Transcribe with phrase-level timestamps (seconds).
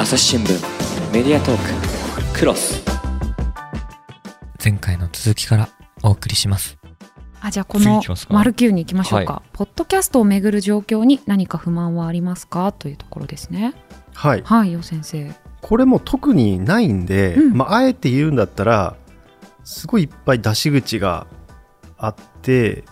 [0.00, 1.56] 朝日新聞メディアトー
[2.32, 2.84] ククロス。
[4.62, 5.68] 前回の続きから
[6.04, 6.78] お送りします。
[7.40, 12.70] あじゃあこの丸9に行きましょうか、はポッドキャストをめぐる状況に何か不満はありますか？
[12.70, 13.74] というところですね。
[14.14, 14.42] はい。
[14.44, 15.32] はいよ先生。
[15.62, 17.54] これも特にないんで、うん。
[17.54, 18.94] まあ、あえて言うんだったら、
[19.64, 21.26] すごいいっぱい出し口が
[21.96, 22.84] あって、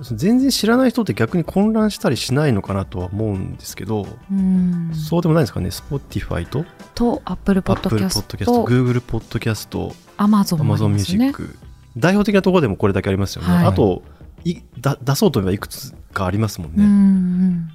[0.00, 4.90] 全然知らない人って逆に混乱したりしないのかなとは思うんですけど、うん。
[4.94, 6.64] そうでもないですかね、Spotify と
[6.94, 11.56] と Apple Podcast と Google Podcast、Amazon Music、
[11.96, 13.52] 代表的なところでもこれだけありますよね。
[13.52, 13.66] はい。
[13.66, 14.02] あと
[14.44, 16.86] いだ、出そうと思えばいくつかありますもんうんうね。
[16.88, 17.68] ん。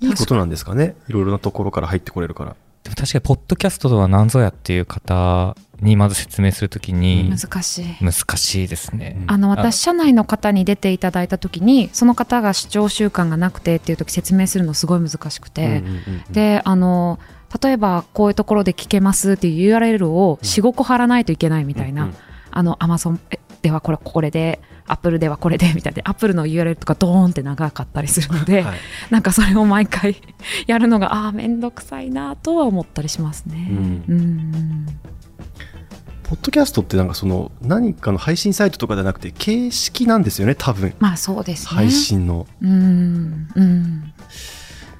[0.00, 2.56] いいことなんですかね、いろいろなところから入ってこれるから。
[2.84, 8.04] でも確かにポッドキャストとは何ぞやっていう方にまず説明するときに難しい。
[8.04, 9.30] 難しいですね、うん。
[9.30, 15.82] あの私社内の方に出ていただいた時にその方が視聴習慣がなくてっていう時説明するのすごい難しくて、
[16.30, 17.18] であの
[17.62, 22.16] 例えばこういうところで聞けますっていう URL を45個貼らないといけないみたいな、うんうん。
[22.50, 23.18] あの Amazon
[23.62, 26.02] ではこれこれで Apple ではこれでみたいな。
[26.04, 28.78] Apple の URL とかドーンって長かったりするので、はい。
[29.10, 30.16] なんかそれを毎回
[30.66, 33.68] やるのがああ面倒くさいなとは思ったりしますね。
[33.70, 34.86] うんうん
[36.26, 40.92] ポッドキャストってなんかその何かの配信サイトとかじゃなくて形式なんですよね多分。
[40.98, 41.68] まあそうですね。
[41.68, 44.12] 配信の、うんうん。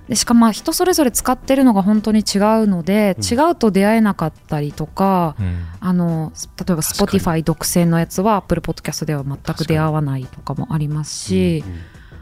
[0.08, 3.24] でしかもまあ人それぞれ使ってるのが本当に違うので、うん。
[3.24, 5.66] 違うと出会えなかったりとか、うん。
[5.80, 6.32] あの
[6.64, 11.80] 例えば Spotify 独占のやつは Apple Podcast では全く出会わないとかもありますし、うんうん。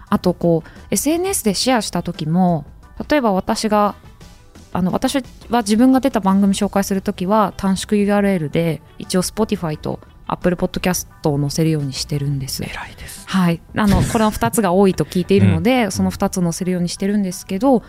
[0.09, 2.65] あとこう SNS でシェアした時も
[3.07, 3.97] 例えば私が
[4.75, 5.17] あの私
[5.49, 12.63] は自分が出た番組紹介するときは短縮 URL で一応 Spotify と Apple Podcast を載せるようにしてるんです。
[12.65, 17.83] 偉いですはい、あのこれは2つが多いと聞いているので、その2つ載せるようにしてるんですけど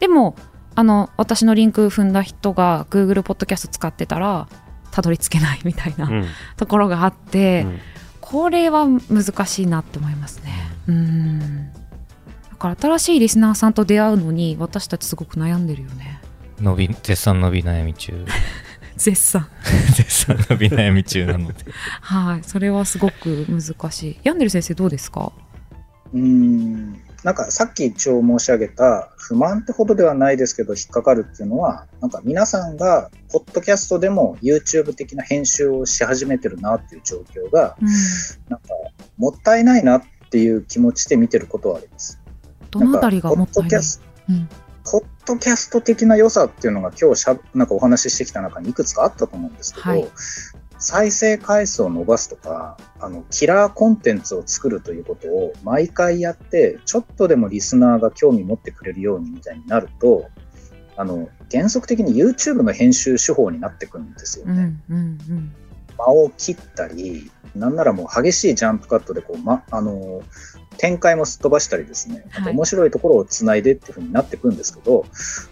[0.00, 0.34] でも
[0.74, 4.48] あの私のリンク踏んだ人が Google ポッドキャスト使ってたら
[4.90, 7.78] たどり着けないみたいなうんところがあって、うん
[8.22, 10.52] これは難しいなって思いますね。
[10.88, 16.21] うんだから新しいリスナーさんと出会うのに私たちすごく悩んでるよね。
[16.62, 18.12] 伸び絶賛伸び悩み中
[18.96, 19.48] 絶賛。
[19.96, 21.54] 絶賛伸び悩み中なので
[22.02, 24.18] はい、それはすごく難しい。
[24.22, 25.32] ヤンデル先生どうですか？
[26.12, 26.92] うーん
[27.24, 37.88] なんかさっき一応申し上げた不満ってほどではないですけど引っかかるっていうのはなんか皆さんがポッドキャストでも YouTube 的な編集をし始めてるなっていう状況がうん、
[38.48, 38.68] なんか
[39.18, 42.20] もったいないなっていう気持ちで見てることはあります。
[42.72, 43.70] どのあたりがもったいない？
[43.70, 43.82] なんかポッドキャ？
[43.82, 44.48] スうん
[44.84, 50.06] ポッドキャスト的な良さっていうのが今日しゃなんかお話ししてきた中にいくつかあったと思うんですけど、はい
[50.82, 60.28] 再生回数を伸ばすとかあのキラーコンテンツを作るということを毎回やってちょっとでもリスナーが興味持ってくれるようにみたいになると
[60.96, 64.74] あの原則的に YouTube の編集手法になってくるんですよね。
[64.90, 65.54] うんうんうん。
[65.96, 70.22] 間を切ったりなんならもう激しいジャンプカットでこう、ま、あの
[70.78, 72.52] 展開もすっ飛ばしたりですね、はい。
[72.54, 75.06] 面白いところをつないでっていうふうになってくるんですけど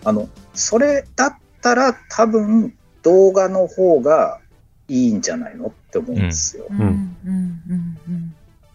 [0.05, 4.41] あのそれだったら多分動画の方が
[4.89, 6.67] いいんじゃないのって思うんですよ。
[6.69, 6.79] うん。
[6.79, 6.87] うん。
[6.87, 7.99] うん。
[8.09, 8.35] うん。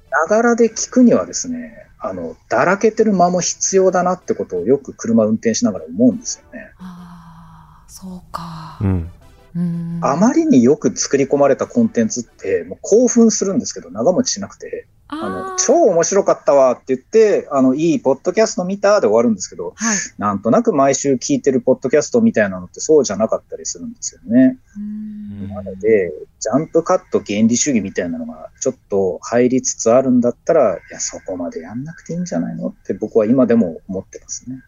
[0.09, 6.72] ながらで聞くにはですねあのだらけてる間も必要だなってことをよく車運転しながら思うんですよね。
[6.78, 8.78] ああ、そうか。
[8.81, 8.85] う。
[8.85, 9.11] ん。
[9.55, 10.00] うん。
[10.01, 19.97] あまりによく作り込まれたコンテンツってもう興奮するんですけど長持ちしなくてあの超面白かったわって言ってあのいいポッドキャスト見たで終わるんですけどはい。
[20.17, 24.57] なんとなく毎週聞いてるポッドキャストみたいなのってそうじゃなかったりするんですよね。
[24.77, 34.63] うんなのでジャンプカット原理主義みたいなのがちょっと入りつつあるんだったらいやそこまでやんなくていいんじゃないのって僕は今でも思ってますね。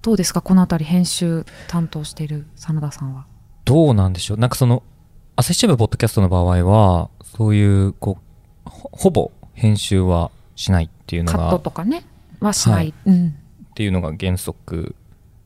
[0.00, 0.40] どうですか？
[0.40, 3.26] このあたり編集担当している真田さんは。
[3.66, 4.38] どうなんでしょう？
[4.38, 4.82] なんかその
[5.36, 8.22] 朝日新聞ポッドキャストの場合はそういうこう
[8.80, 12.04] ほほぼ編集はしないっていうのカッがトとかね
[12.40, 12.76] はしない。
[12.76, 13.34] はいうん。
[13.70, 14.94] っていうのが原則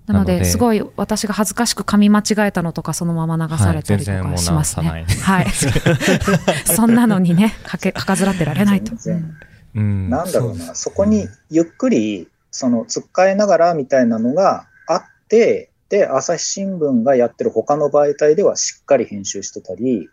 [0.07, 4.87] なのですごい私が恥ずかしく噛み間違えたのとかそのまま流されたりとかしますね。
[4.87, 5.47] 直はい。
[6.65, 8.93] そんなのにねかけかかずらってられないと。
[9.75, 20.09] うんなんだろうそな、そこにゆっくり、その、つっかえながらみたいなのがあって、で、朝日新聞がやってる他の媒体ではしっかり編集してたり、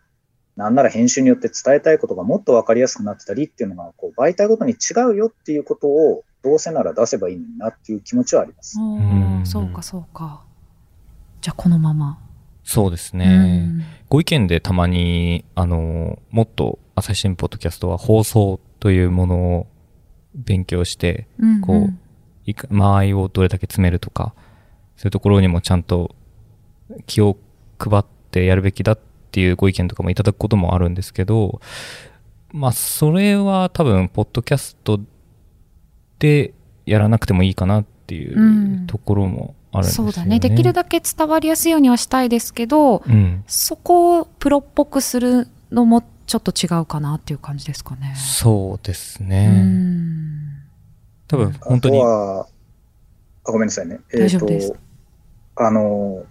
[0.56, 8.76] なんなら編集によって伝えたいことがもっとわかりやすくなってたりっていうのが、こう、媒体ごとに違うよっていうことを、どうせなら出せばいいのになっていう気持ちはあります。
[8.78, 10.44] おうそうかそうか。
[11.40, 12.18] じゃあこのまま。
[12.64, 13.66] そうですうね。
[13.66, 19.66] んご意見でたまに、あの、もっと朝日新聞ポッドキャストは放送というものを
[20.34, 21.94] 勉強して、うんこう
[22.44, 24.34] いか間合いをどれだけ詰めるとか、
[24.96, 26.14] そういうところにもちゃんと
[27.06, 27.36] 気を
[27.78, 31.60] 配ってやるべきだっていうご意見とかもいただくこともあるんですけど、
[32.52, 35.00] まあ、それは多分、ポッドキャスト
[36.18, 36.52] で
[36.84, 40.12] やらなくてもいいかなっていうんうところもあるんですよね。
[40.12, 40.38] そうだね。
[40.38, 43.42] できるだけ伝わりやすいようにはしたいですけど、うん。
[43.46, 48.14] そこをプロっぽくするのもちょっと違うかなっていう感じですかね。
[48.16, 49.48] そうですうね。
[49.48, 50.62] ん。
[51.26, 52.46] 多分、本当あにとは、
[53.44, 53.98] あごめんなさいね。
[54.12, 54.72] 大丈夫ですえっ、
[55.56, 56.24] と、あの、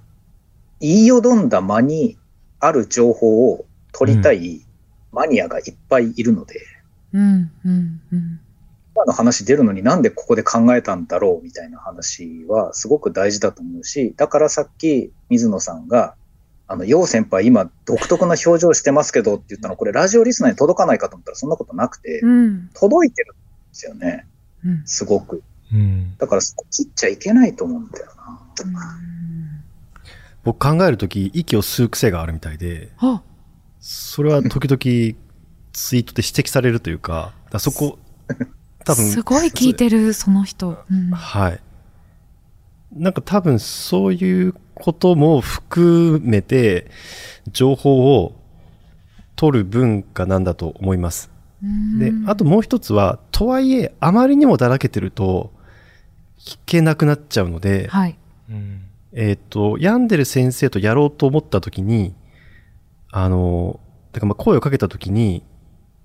[0.79, 2.17] 言いよどんだ間に
[2.61, 4.65] ある情報を取りたい
[5.11, 6.61] マニアがいっぱいいるので、
[7.13, 8.39] うん、うん、うん。
[8.95, 16.15] 今の話出るのになんでここで考えたんだろうみたいな話はすごく大事だと思うし、だからさっき水野さんが、
[16.67, 23.41] あの、陽先輩今独特な表情してますけどって言ったの、これラジオリスナーに届かないかと思ったらそんなことなくて、うん、届いてるんで
[23.71, 24.27] すよね。
[24.63, 24.83] うん。
[24.85, 25.41] すごく。
[25.73, 26.15] うん。
[26.17, 28.39] だからそこ切っちゃいけないと思うんだよな。
[30.43, 33.21] 僕考えるとき、息を吸う癖があるみたいで、あ、
[33.79, 35.17] それは時々
[35.73, 37.99] ツイートで指摘されるというか、だそこ、
[38.85, 40.83] 多分、すごい聞いてる、その人。
[40.89, 41.59] うんはい。
[42.93, 46.89] なんか多分そういうことも含めて、
[47.51, 48.35] 情報を
[49.35, 51.29] 取る文化なんだと思います。
[51.99, 55.51] で、あともう一つは、とはいえ、あまりにもだらけてると、
[56.39, 58.17] 聞けなくなっちゃうので、はい。
[58.49, 58.80] うん。
[59.13, 62.15] えっ、と、病んでる先生とやろうと思った時に、
[63.11, 63.79] あの、
[64.13, 65.43] てかまあ声をかけた時に、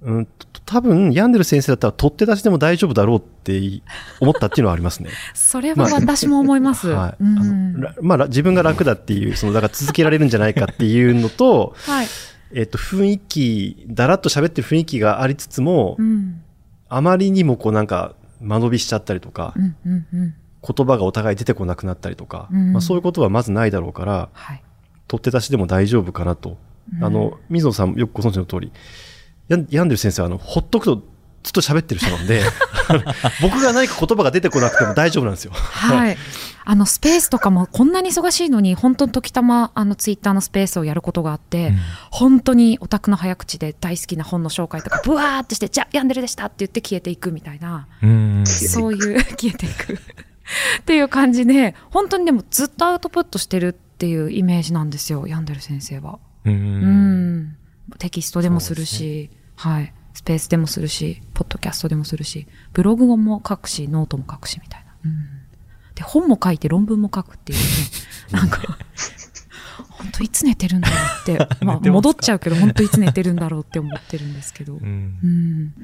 [0.02, 3.82] うんと、多分病んでる先生だったら取って出しでも大丈夫だろうって
[4.20, 5.10] 思ったっていうのはありますね。
[5.34, 6.88] それは私も思います。
[6.88, 7.22] はい。
[7.22, 12.06] うんあのらまあ、ら自分が楽だっていう、その、だから続けられるんじゃないかっていうのと、 はい。
[12.52, 16.40] えっ、と、雰囲気、だらっと喋ってる雰囲気がありつつも、うん。
[16.88, 20.34] あまりにもこうなんか、間延びしちゃったりとかう、ん、うん、うん。
[20.66, 24.62] 言葉がお互い出てこなくなったりとか、うんまあ、そういうことはまずないだろうから、はい。
[25.08, 26.58] 取って出しでも大丈夫かなと。
[27.00, 28.72] あの、水野さんよくご存知の通り、
[29.48, 31.02] やん病んでる先生は、あの、ほっとくと
[31.42, 32.42] ずっと喋ってる人なんで、
[33.40, 35.52] 僕が何か言葉が出てこなくても大丈夫なんですよ。
[35.52, 36.16] はい。
[36.64, 41.72] あの、スペースとかもこんなに忙しいのに、本当に時たま、あの、ツイッターのスペースをやることがあって、
[42.10, 48.44] 本当にオタクの早口で大好きな本の紹介とか、ブワーってして、じゃあ、ヤンデルでしたって言って消えていくみたいな、うん。
[48.44, 50.00] そういう、 消えていく
[50.80, 56.18] っていう感じで、本当にでもずっとアウトプットしてるっていうイメージなんですよ、ヤンデル先生は。
[56.44, 56.50] う。
[56.50, 57.56] うんん。
[57.98, 59.92] テキストでもするし、はい。
[60.14, 64.92] スペースでもするし、ポッドキャストでもするし、ブログも書くし、ノートも書くしみたいな。
[65.04, 65.26] うん。
[65.94, 67.64] で、本も書いて論文も書くっていうね、
[68.32, 68.78] なんか、
[69.90, 74.74] 本当いつ寝てるんだろうって、 まあ戻っちゃうけど、本当いつ寝てるんだろうって思ってるんですけど。
[74.74, 74.78] う。
[74.78, 75.74] うんん。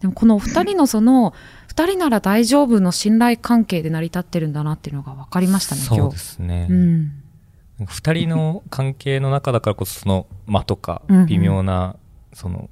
[0.00, 1.34] でもこのお二人のその、
[1.78, 5.82] 二人なら大丈夫の信頼関係で成り立ってるんだなっていうのが分かりましたね。
[5.82, 6.66] そうですね。
[6.68, 7.12] うん。
[7.86, 11.94] 二人の関係の中だからこそその間とかうんうん微妙な
[12.32, 12.68] その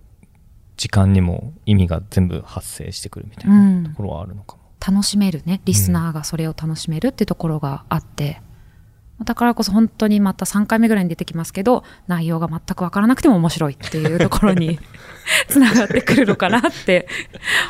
[0.76, 4.62] 時間にも意味が全部発生してくるみたいうんなところはあるのかも。
[4.84, 8.42] 楽しめるねリスナーがそれを楽しめるってところがあって、
[9.24, 14.78] だからこそ本当にまた3回目ぐらいに出てきますけど内容が全く分からなくても面白いっていうところに
[15.48, 17.08] つながってくるのかなって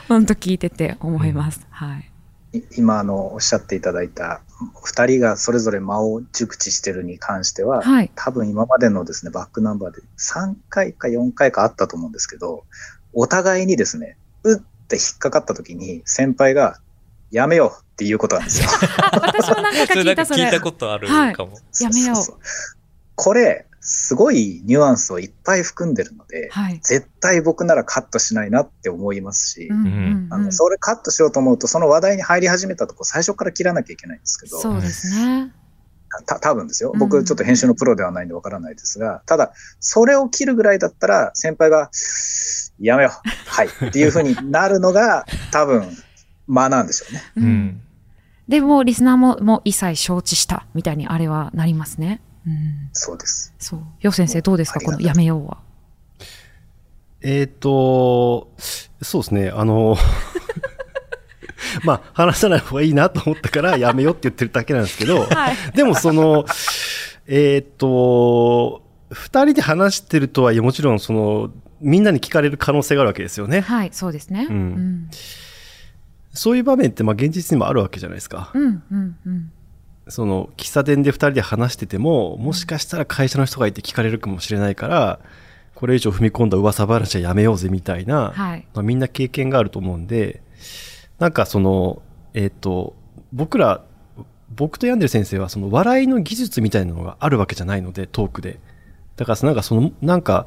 [0.09, 1.99] 本当聞いてて思います、は
[2.53, 2.59] い。
[2.59, 4.41] い今あのおっしゃっていただいた
[4.85, 8.11] 2人がそれぞれ間を熟知してるに関しては、はい。
[8.17, 12.65] 多分今までのですねバックナンバーで3回か4回かあったと思うんですけど
[13.13, 14.57] お互いにですねうっ
[14.89, 16.81] て引っかかった時に先輩が
[17.31, 18.69] やめようっていうことなんですよ。
[19.01, 20.61] あ私もか聞いたそれ。
[20.61, 21.59] ことあるかも。
[21.81, 22.17] やめよう。
[22.17, 22.39] そそそ
[23.15, 30.29] これすごいニュアンスをいっぱい含んでるので、はい、絶対僕ならカットしないなって思いますし、うんうんうん。
[30.31, 35.53] あのそれカットしようと思うとその話題に入り始めたとこ最初から切らなきゃいけないんですけどそうですね。
[36.27, 36.91] た多分ですよ。
[36.93, 36.99] うん。
[36.99, 41.91] 僕ちょっと編集のプロではないんでわからないですが、ただそれを切るぐらいだったら先輩が
[42.79, 43.29] 「やめよう。
[43.47, 45.97] はい」っていうふうになるのが多分
[46.47, 47.23] 間なんでしょうね。
[47.37, 47.83] ううんん。
[48.49, 52.21] でもリスナーももう一切承知したみたいにあれはなりますね。
[52.47, 53.53] うんそうです。
[53.59, 53.81] そう。
[54.01, 54.81] よ先生どうですか？
[54.81, 55.59] このやめようは。
[57.23, 58.53] えっ、と、
[59.03, 59.97] そうですね、あの、
[61.83, 65.57] まあ、話さない方がいいなと思ったから、やめようって言ってるだけなんですけど、 はい。
[65.75, 66.45] でもその、
[67.27, 71.51] えっ、と、二人で話してるとはいえ、もちろん、その、
[71.81, 73.61] みんなに聞かれる可能性があるわけですよね。
[73.63, 74.47] はいそうですね。
[74.49, 74.57] うん。
[74.57, 75.11] うん
[76.37, 78.51] そういう場面って、まあ、現実にもあるわけじゃないですか。
[78.55, 79.53] うんうんうん
[80.09, 85.19] その、喫茶店で二人で話してても、もしかしたら会社の人がいて聞かれるかもしれないから、
[85.75, 90.43] これ以上踏み込んだ噂話はやめようぜみたいな、はいまあ、みんな経験があると思うんで、
[91.19, 92.03] なんかその、
[92.35, 92.95] えっ、と、
[93.33, 93.85] 僕ら、
[94.55, 98.61] 僕とヤンデル先生はその笑いの技術みたいなのがあるわけじゃないので、トークで。
[99.17, 100.47] だからなんかその、なんか、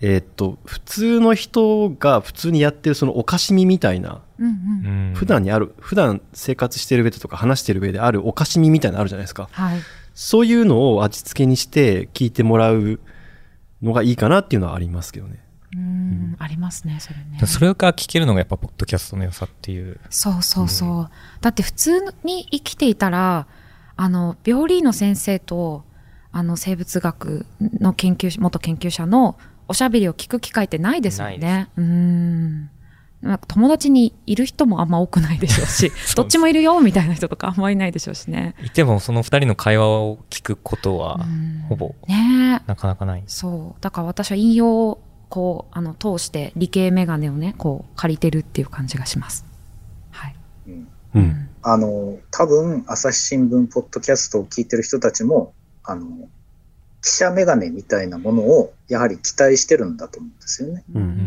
[0.00, 4.52] えーっと、普通の人が普通にやってるそのおかしみみたいな、うんうん。
[5.08, 5.14] うん。
[5.14, 9.48] 普段にある、普段生活してる上でとか話してる上であるおかしみみたいなのあるじゃないですか。
[9.52, 9.78] はい。
[10.14, 13.00] そういうのを味付けにして聞いてもらう
[13.82, 15.42] のがいいかなっていうのはありますけどね。
[15.74, 16.36] うん。
[16.38, 17.38] ありますねそれね。
[17.46, 19.98] それが聞けるのがやっぱポッドキャストの良さっていう。
[20.10, 21.10] そうそうそう、
[21.40, 23.46] だって普通に生きていたら
[23.96, 25.84] あの病理の先生と
[26.32, 27.46] あの生物学
[27.80, 29.38] の研究者元研究者の
[29.68, 32.70] おしゃべりを聞く機会ってないですもんないねうん。
[33.22, 36.14] なんか友達にいる人もあんま多くないでしょうし す。
[36.14, 38.54] どっちもいるよみたいな人とかあんまりいないでしょうしね。
[38.64, 41.64] いてもその二人の会話を聞くことはうん。
[41.68, 42.60] ほぼね。
[42.64, 43.24] えなかなかない。
[43.26, 43.82] そう。
[43.82, 49.44] だから私は引用をこうあの通して理系メガネをねこう借りてるっていう感じがします。
[50.10, 50.36] はい、
[50.68, 50.88] うん。
[51.14, 51.48] うん。
[51.62, 56.06] あの、多分、朝日新聞ポッドキャストを聞いてる人たちも、あの、
[57.06, 60.82] 記者メガネみたいなものを、やはり期待してるんだと思うんですよね。
[60.92, 61.02] うん。
[61.02, 61.08] うん。
[61.08, 61.20] うん。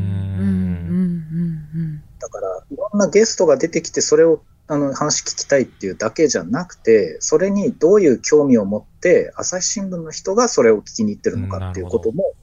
[0.43, 2.03] うん。
[2.19, 12.33] だから、いろんなゲストが出てきて、それを、あの、話聞きたいっていうだけじゃなくて、それにどういう興味を持って、朝日新聞の人がそれを聞きに行ってるのかっていうことも、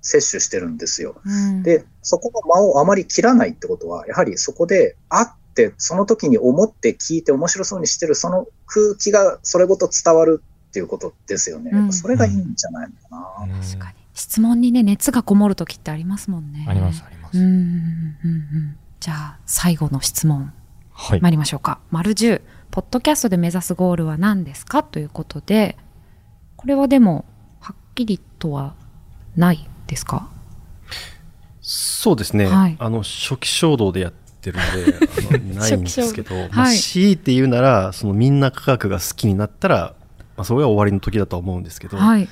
[0.00, 1.20] 摂取してるんですよ。
[1.22, 1.32] うん。
[1.32, 11.70] うんで、そこの間をあまり切らないってことは、やはりそこで会って、その時に思って聞いて面白そうにしてる、その空気がそれごと伝わるっていうことですよね。
[11.72, 11.92] うん。
[11.92, 13.54] それがいいんじゃないのかな。
[13.54, 13.60] うん。
[13.60, 13.94] 確かに。
[14.14, 16.64] 質問にね熱がこもる時ってありますもんね。
[16.68, 17.38] ありますあります。
[17.38, 20.52] うんうんじゃあ最後の質問。
[20.92, 21.20] はい。
[21.20, 21.80] 参りましょうか。
[21.90, 24.82] 丸10ポッドキャストで目指すゴールは何ですか？
[24.82, 25.76] ということで
[26.56, 27.24] これはでも
[27.60, 28.74] はっきりとは
[29.36, 30.28] ないですか？
[31.62, 32.46] そうですね。
[32.46, 32.76] はい。
[32.78, 36.76] あの、初期衝動でやってるので、ないんですけど、まあ、はい。
[36.76, 39.94] 強いて言うなら、そのみんな科学が好きになったら、
[40.40, 42.26] まあ、それが終わりの時だとは思うんですけど、まはい。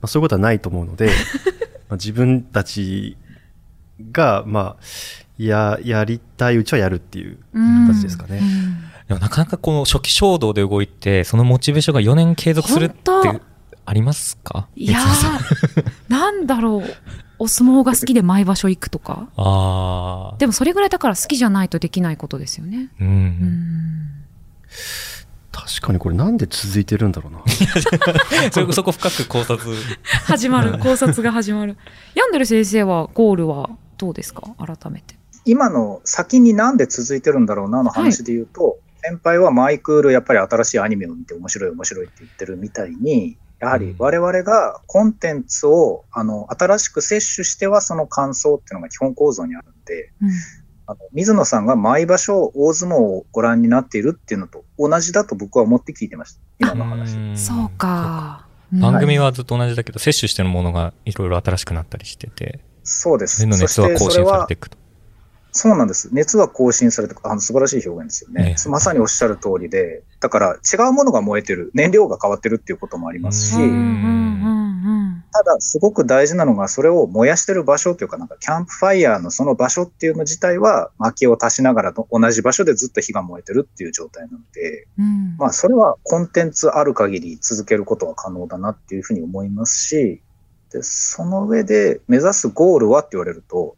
[0.00, 1.06] あ、そういうことはないと思うので、
[1.88, 3.16] まあ自分たち
[4.10, 4.76] が、まあ、
[5.38, 7.38] や、やりたいうちはやるっていう
[7.86, 8.42] 形ですかね。
[9.06, 13.40] でもなかなかこの初期衝動で動いて、そのモチベーションが4年継続するって本
[13.86, 14.66] ありますか？
[14.74, 14.98] いや
[16.08, 16.96] なんだろう。
[17.38, 19.28] お相撲が好きで毎場所行くとか。
[19.38, 20.36] ああ。
[20.38, 22.90] でもそれぐらいだから好きじゃないとできないことですよね。
[23.00, 23.04] う。
[23.04, 24.06] うんん
[25.52, 27.42] 確かにこれなんで続いてるんだろうな。
[28.50, 29.58] そこそこ深く考察。
[30.24, 30.78] 始まる。
[30.78, 31.76] 考察が始まる。
[32.14, 34.42] ヤンデル先生はゴールはどうですか？
[34.58, 35.14] 改めて。
[35.44, 50.30] 今の先になんで続いてるんだろうなの話で言うと、先輩はマイクールやっぱり新しいアニメを見て面白い面白いって言ってるみたいに、やはり我々がコンテンツをあの新しく摂取してはその感想っていうのが基本構造にあるんで、うん
[50.86, 56.40] あの水野さんが毎場所大相撲をご覧になっているっていうのと同じだと僕は思って聞いてました。
[56.58, 57.16] 今の話。
[57.16, 58.46] んそうか。
[58.72, 63.46] 番組はずっと同じだけど、摂取してるものがいろいろ新しくなったりしてて、そうです。
[63.46, 64.78] の熱は更新されていくと。
[65.54, 66.08] そうなんです。
[66.12, 68.54] 熱は更新されて、あの素晴らしい表現ですよね。
[68.58, 74.61] ええまさにおっしゃる通りで、だから違うものが燃えてる、燃料が変わってるっていうこともありますし、うんうんうんうん
[75.32, 85.04] ただすごく大事なのが、それを燃やしてる場所というか、なんかキャンプファイヤーのその場所っていうの自体は、薪を足しながらと同じ場所でずっと火が燃えてるっていう状態なので、うん。
[85.04, 90.22] うんまあそれはコンテンツある限り続けることは可能だなっていうふうに思いますし、
[90.70, 93.76] で、その上で目指すゴールはって言われると、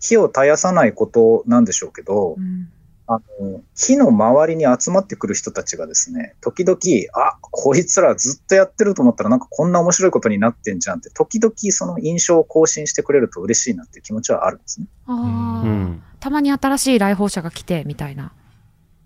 [0.00, 2.68] 火を絶やさないことなんでしょうけど、うん
[3.08, 6.78] あの、火の周りに集まってくる人たちがですね、時々、
[7.14, 14.86] あ、こいつらずっとやってると思ったらなんかこんな面白いことになってんじゃんって、時々その印象を更新してくれると嬉しいなっていう気持ちはあるんですね。
[15.06, 16.02] あーうん。
[16.18, 18.32] たまに新しい来訪者が来てみたいな。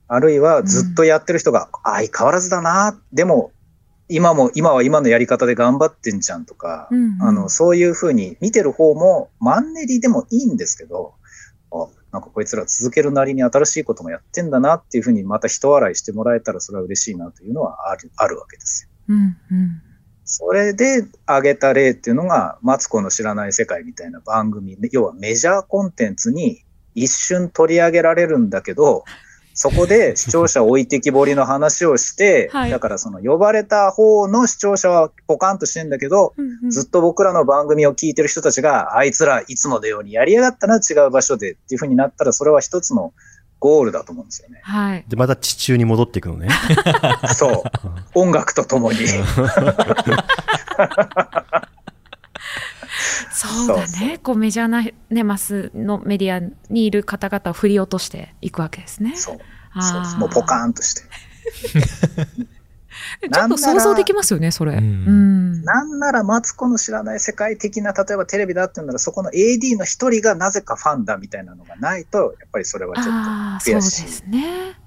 [0.08, 3.52] あるいはずっとやってる人が、相変わらずだな、でも、
[4.08, 11.14] 今も、今は今のやり方で頑張ってんじゃんとか、うんうんあの、そういうふうに見てる方もマンネリでもいいんですけど、
[11.70, 18.90] あ、なんかこいつら続けるなりに新しいこともやってんだなっていうふうにまた人笑いしてもらえたらそれは嬉しいなというのはある、あるわけですよ。
[19.08, 19.82] うんうん
[20.32, 26.62] それで挙げた例っていうのが、マツコの知らない世界みたいな番組、要はメジャーコンテンツに
[26.94, 29.02] 一瞬取り上げられるんだけど、
[29.62, 43.12] そこで視聴者置いてきぼりの話をして、 はいだからその呼ばれた方の視聴者はポカンとしてんだけど、うんうんずっと僕らの番組を聞いてる人たちが、あいつらいつものようにやりやがったな、違う場所でっていう風になったら、それは一つの
[43.58, 44.60] ゴールだと思うんですよね。
[44.62, 45.04] はい。
[45.08, 46.48] で、また地中に戻っていくのね。
[47.36, 47.62] そう。
[48.14, 48.98] 音楽とともに。
[53.74, 54.18] そうだそうね。
[54.18, 59.14] こうメジャーなね、マスのメディアにいる方々を振り落としていくわけですね。
[59.16, 59.38] そう。
[59.82, 60.16] そうです。
[60.16, 61.02] もうポカーンとして。
[63.32, 64.74] ちょっと想像できますよね、それ。
[64.74, 65.64] ううんん。
[65.64, 74.78] なんならマツコの知らない世界的な、例えばテレビだって言うんなら、そこの AD の一人がなぜかファンだみたいなのがないと、やっぱりそれはちょっああ、そうで悔しいすね。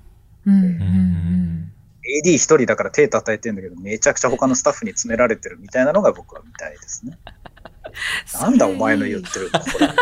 [0.46, 1.74] うんうん
[2.06, 7.18] AD 一人だから手叩いてるんだけど、めちゃくちゃ他のスタッフに詰められてるみたいなのが僕は見たいですね。
[8.42, 9.88] なんだお前の言ってるのこれ。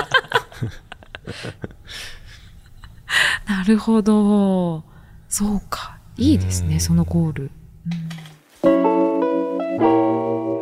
[3.47, 4.83] なるほど。
[5.27, 5.97] そうか。
[6.17, 7.51] いいですね、うんそのゴール。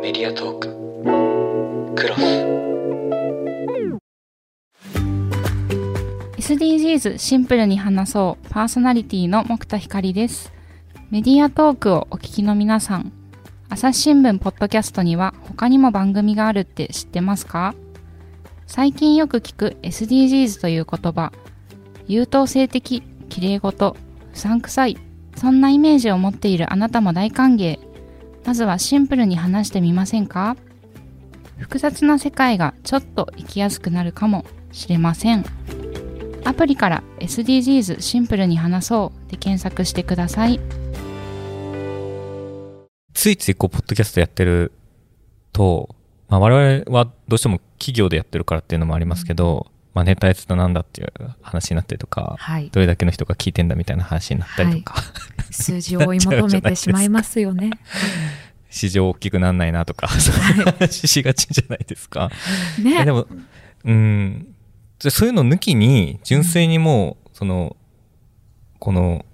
[0.02, 0.68] メディアトーク
[1.94, 2.20] クロス
[6.54, 10.52] SDGs シンプルに話そうパーソナリティの木田光です。
[11.10, 13.12] メディアトークをお聞きの皆さん、
[13.72, 17.76] 朝日新聞ポッドキャストには他にも番組があるって知ってますか？
[18.66, 21.32] 最近よく聞く SDGs という言葉、
[22.08, 23.96] 優等生的、綺麗事、
[24.32, 24.98] 不散臭い、
[25.36, 27.78] そんなイメージを持っているあなたも大歓迎。
[28.44, 30.56] まずはシンプルに話してみませんか？
[31.56, 35.44] 複雑な世界がちょっと生きやすくなるかもしれません。
[36.44, 40.58] アプリから SDGs シンプルに話そうで検索してください。
[43.20, 44.72] ついついこう、ポッドキャストやってる
[45.52, 45.94] と、
[46.30, 51.12] まあ我々はどうしても企業でやってるからっていうのもありますけど、まあネタやつだなんだっていう
[51.42, 52.70] 話になったりとか、はい。
[52.70, 55.02] どれだけの人が聞いてんだみたいな話になったりとか、
[55.50, 57.72] 数字を追い求めてしまいますよね。
[58.70, 62.30] 市場大きくなんないなとか、そういう話しがちじゃないですか。
[62.78, 63.12] えねで。
[63.12, 63.26] も、
[63.84, 64.46] うん、
[64.98, 67.76] じゃあそういうの抜きに、純粋にもう、その、
[68.78, 69.26] この、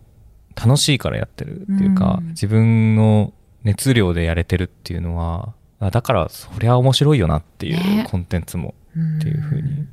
[0.56, 3.32] 楽しいからやってるっていうか、うん自分の
[3.66, 9.86] 熱量でやれてるっていうのは、あだからそりゃ面白いよなっていうねコンテンツもっっていうふうに。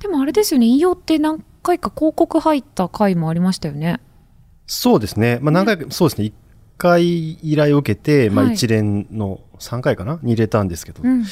[0.00, 4.00] でもあれですよね、引用って何回か広告入った回もありましたよね。
[4.66, 5.38] そうですね。
[5.42, 6.24] まあ、何回か、そうですね。
[6.26, 6.34] 一
[6.76, 10.18] 回依頼を受けて、まあ、はい一連の3回かな？
[10.22, 11.24] に入れたんですけど、うんうん。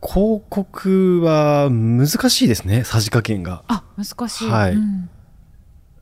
[0.00, 3.64] 広告は難しいですね、さじ加減が。
[3.68, 4.48] あ、難しい。
[4.50, 5.08] はいうん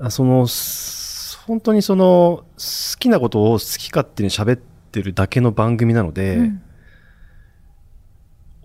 [0.01, 1.04] あその、す
[1.47, 6.63] 本当にその、好きなことを好き勝手に喋ってるだけの番組なので、うん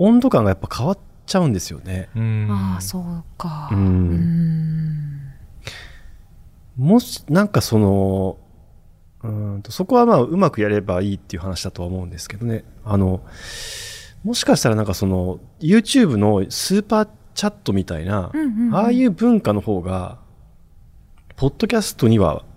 [0.02, 2.08] 温度感がやっぱ変わっちゃうんですよね。
[2.16, 3.68] うんああ、そうか。
[3.70, 5.34] ううんん。
[6.78, 8.38] もし、なんかその、
[9.24, 12.64] うーんとそこはまあうまくやればいいっていう話だとは思うんですけどね。
[12.86, 13.22] あの、
[14.24, 20.20] もしかしたらなんかその、YouTube のスーパーチャットみたいな、うんうんうんああいう文化の方が、
[21.36, 22.49] ポッドキャストには合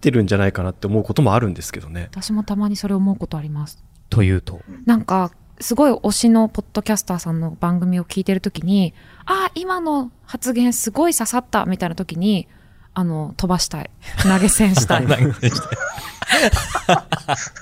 [0.00, 2.08] ってるんじゃないかなって思うこともあるんですけどね。
[2.10, 3.84] 私もたまにそれ思うことあります。
[4.08, 4.60] というと。
[4.86, 8.94] なんか、すごい推しのポッドキャスターさんの番組を聞いてるときに、
[9.26, 12.48] ああ、今の発言すごい刺さったみたいなときに、
[12.94, 13.90] あの、飛ばしたい。
[14.22, 15.02] 投げ銭したい。
[15.06, 15.78] 投げ銭したい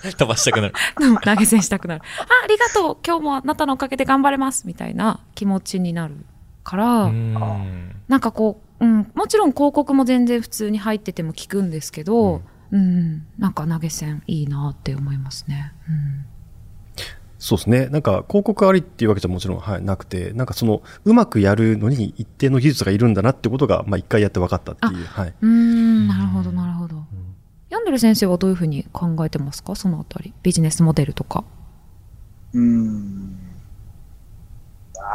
[0.17, 0.75] 飛ばしたくなる。
[1.01, 2.03] う ん投げ銭したくなる。
[2.21, 6.15] あ、ありがとう今日もあなたのおかげで頑張れますみたいな気持ちになる
[6.63, 15.73] から、うんなんかこう、うん、もちろん広告も全然普通に入ってても聞くんですけど、うん、なんか投げ銭いいなって思いますね。
[15.89, 16.27] うん
[17.41, 17.87] そうですね。
[17.87, 25.07] なんか広告ありっていうわけじゃもちろん、はい、なくて、なんかその、うまくやるのに一定の技術がいるんだなってことが、まあ一回やって分かったっていう。
[25.07, 25.29] はい。
[25.41, 27.05] うーん、なるほど、なるほど。
[27.71, 29.77] ヤンデル先生はどういうふうに考えてますか？
[29.77, 30.35] そのあたり。
[30.43, 31.45] ビジネスモデルとか。
[32.55, 33.39] うーん。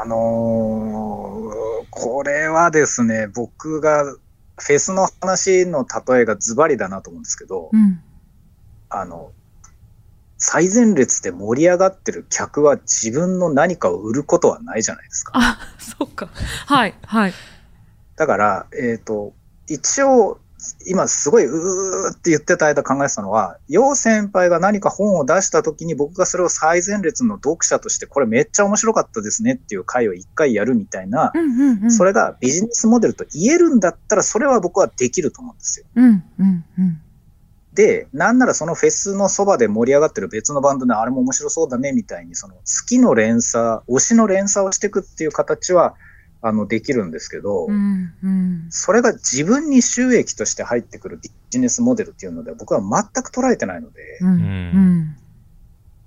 [0.02, 8.02] あのーこれはですね、僕がフェスの話の例えがズバリだなと思うんですけど、うん。
[8.90, 9.32] あの、
[10.38, 15.34] 最前列で盛り上がってる客は自分の何かを売ることはないじゃないですか。
[15.36, 16.30] あ、そうか。
[16.66, 17.34] はい、はい。
[18.16, 19.34] だから、えっ、と、
[19.68, 20.40] 一応、
[20.88, 31.91] 今すごいうーって言ってた間考えてたのは、楊先輩が何か本を出した時に僕がそれを最前列の読者としてこれめっちゃ面白かったですねっていう回を一回やるみたいなう、ん、うん、うん。
[31.91, 35.86] それがビジネスモデルと言えるんだったらそれは僕はできると思うんですよ。
[35.95, 37.02] うん、うん、うん。
[37.73, 45.95] で、なんならそのフェスのそばで盛り上がってる別のバンドであれも面白そうだねみたいに、その好きの連鎖、推しの連鎖をしていくっていう形は、
[46.46, 48.68] あの、できるんですけど、うん、うん。
[48.70, 55.16] それが自分に収益として入ってくるビジネスモデルっていうのでは僕は全く捉えてないので、うん、うん。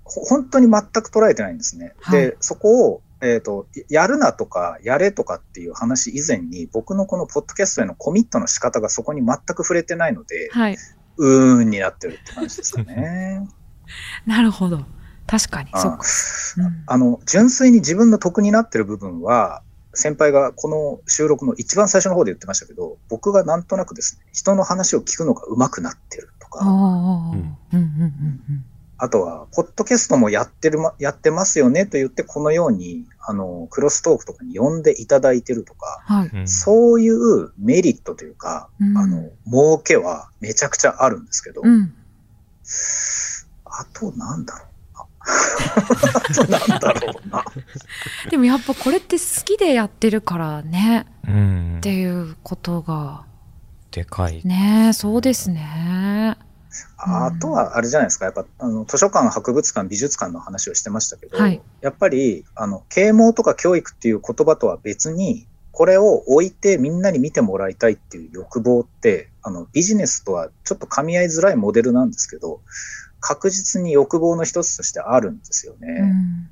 [0.05, 1.95] ほ本当に全く捉えてないんですね。
[2.01, 10.77] はいで、そこを、えっ、と、やるなとか、やれとかっていう話以前に、僕のこのポッドキャストへのコミットの仕方がそこに全く触れてないので、はい。
[11.17, 13.49] うーんになってるって感じですかね。
[14.27, 14.85] なるほど。
[15.27, 16.05] 確かに、あそっか。
[16.59, 19.63] うんあの、純粋に自分の得になってる部分は、
[19.97, 27.37] 先輩がこの収録の一番最初の方で言ってましたけど、僕がなんとなくですね、人の話を聞くのが上手くなってるとか、うんうん。
[27.37, 27.83] うんうんう
[28.53, 28.65] ん。
[28.99, 36.29] あとは、ポッドキャストもやってるま、やってますよねと言って、このように、あの、クロストークとかに呼んでいただいてるとか、はい。
[36.29, 36.49] うん。
[36.49, 38.97] そういうメリットというか、うん。
[38.97, 41.93] あの、儲けはめちゃくちゃあるんですけど、うん。
[43.65, 44.76] あとなんだろう
[46.69, 46.77] な。
[46.77, 47.45] んだろうな。
[48.31, 53.25] でもやっぱこれって好きでやってるからね、うんっていうことが。
[53.91, 54.43] でかい。
[54.45, 56.37] ねそうですね。
[56.99, 72.61] あとはあれじゃないですか、やっぱあの図書館、博物館、美術館の話をしてましたけど、はいやっぱりあの啓蒙とか教育っていう言葉とは別に、これを置いてみんなに見てもらいたいっていう欲望って、あのビジネスとはちょっと噛み合いづらいモデルなんですけど、
[73.21, 75.89] 確実に欲望の一つとしてあるんですよね。
[76.01, 76.47] うんうん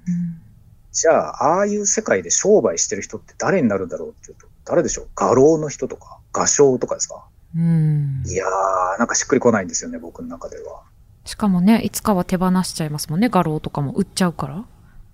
[0.96, 5.08] じゃあ、ああいう世界で商売してる人って誰になるんだろうっていうと、誰でしょう？
[5.16, 7.24] 画廊の人とか、画商とかですか？
[7.56, 10.82] うんいやー、なんかしっくりこないんですよね、僕の中では。
[11.24, 14.64] しかもね、いつかは手放しちゃいますもんね、画廊とかも売っちゃうから。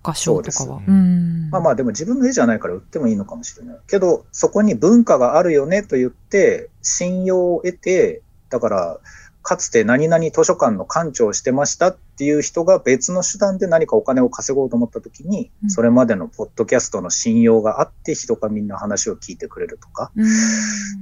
[0.03, 0.81] 画商とかは。
[0.81, 3.77] まあまあでも自分の絵じゃないから売ってもいいのかもしれない。
[3.87, 8.99] けど、そこに文化があるよねと言って、信用を得て、だから、
[9.43, 20.27] かつて何々図書館の館長をしてましたっていう人が別の手段で何かお金を稼ごうと思った時に、うんそれまでのポッドキャストの信用があって人がみんな話を聞いてくれるとか、うん。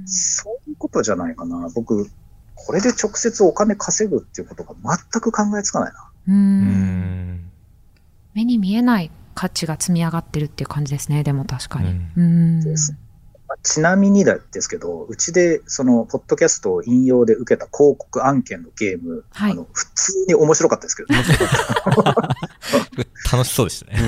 [0.06, 1.68] そういうことじゃないかな。
[1.74, 2.08] 僕、
[2.54, 4.74] これで直接お金稼ぐっていうことが
[5.12, 6.10] 全く考えつかないな。
[8.34, 11.90] 目に見えない価値が積み上がってるっていう感じですね、でも確かに。
[11.90, 12.60] ううん。
[12.60, 13.09] ですまあ
[13.62, 21.22] ちなみにだですけど、うちでそのポッドキャストを引用で受けた広告案件のゲーム、はいあの普通に面白かったですけど、ね、
[23.32, 23.98] 楽しそうでしたね。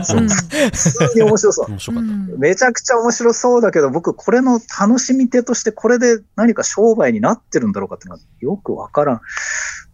[0.00, 1.70] 普通に面白そう。
[1.70, 2.10] 面白かった。
[2.10, 9.20] うんめちゃくちゃ面白そうだけど、僕これの楽しみ手としてこれで何か商売になってるんだろうかっていうのはよくわからん。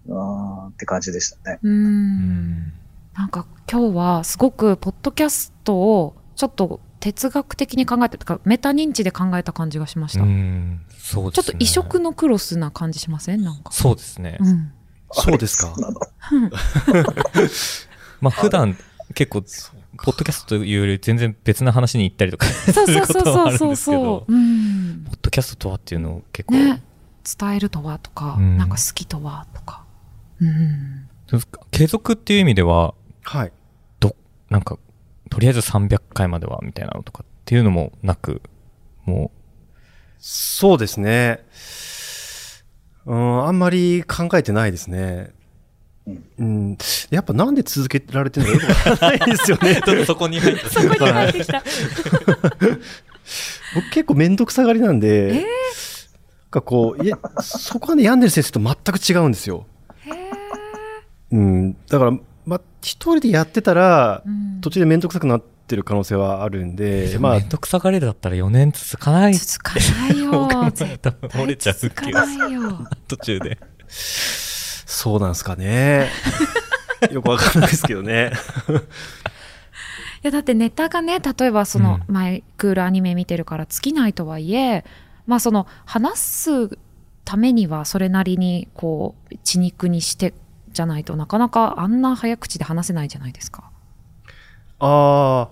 [0.08, 1.58] あーって感じでしたね。
[1.62, 1.68] う。
[1.68, 2.72] うんん。
[3.14, 10.24] なんか今日はすごくポッドキャストをちょっと哲学的に考えてとかメタ認知で考えた感じがしました。
[10.24, 10.80] うん。
[10.98, 11.44] そうですね。
[11.44, 13.44] ちょっと異色のクロスな感じしません？
[13.44, 13.70] なんか。
[13.70, 14.38] そうですね。
[14.40, 14.72] うん。
[15.12, 15.72] そうですか？
[18.20, 18.76] まあ普段
[19.14, 19.42] 結構、
[20.02, 24.24] ポッドキャストというより全然別な話に行ったりとかすそうるそうそうそうことはあるんそうそですけど。
[24.26, 26.82] ポッドキャストとはっていうのを結構、ね。
[27.38, 29.84] 伝えるとはとか、うんなんか好きとはとか。
[30.40, 31.08] うん。
[31.70, 33.52] 継続っていう意味では、はい。
[34.50, 34.76] なんか、
[35.30, 38.42] とりあえず300回まではみたいなのとかっていうのもなく、
[39.04, 39.30] も
[40.18, 41.44] そうですね。
[43.06, 45.30] うん、あんまり考えてないですね。
[46.06, 46.78] うんうん。
[47.10, 49.80] やっぱなんで続けられてるのかよくわからないですよね。
[50.02, 51.62] う、そこに入ってそこに入ってきた。
[53.74, 55.42] 僕結構めんどくさがりなんで、なん
[56.50, 59.66] かこう、いや、そこはね、ヤンデル先生と全く違うんですよ。
[60.04, 60.14] へー
[61.32, 61.76] うん。
[61.88, 62.12] だから、
[62.46, 69.34] まあ、一人でやってたら、うん途中でめんどくさくなってる可能性はあるんで、まあめん、どくさがれるだったら4年続かない。
[69.34, 70.48] 続かないよ。
[71.34, 72.88] 折れちゃう続か気がないよ。
[73.06, 73.58] 途中で。
[73.88, 76.08] そうなんすかね。
[77.12, 78.32] よくわかんないですけどね。
[80.24, 84.84] いやだってネタがね例えばその、うマイクールアニメ見てるから尽きないとはいえ
[85.26, 86.78] まあその話す
[87.24, 90.32] ためにはそれなりにこう血肉にして
[90.76, 93.70] じゃないとなかなかあんな早口で話せないじゃないですか。
[94.78, 95.48] あ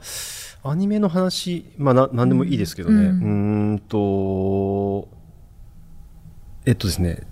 [0.62, 2.96] あ、アニメの話、まあ、な、なんでもいいですけどね。
[2.96, 5.08] ううんーんと、
[6.66, 7.26] えっとですね、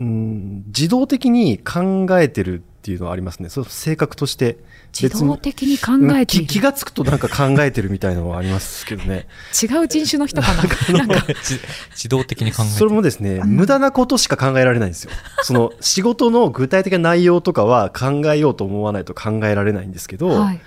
[0.00, 3.48] うん、自動的に考えてるっていうのはありますね。
[3.48, 4.58] そう性格として。
[4.92, 9.28] 自動的に考うんえている、気気がつくとなんか考えてるみたいなのはありますけどね。
[9.62, 10.48] 違う人種の人か
[10.92, 10.98] な？
[10.98, 11.60] なんか自
[11.92, 15.12] 自動的に考えてそれもですね、無駄なことしか考えられないんですよ。
[15.44, 20.60] その仕事の具体的な内容とかは考えようと思わないと考えられないんですけど、はい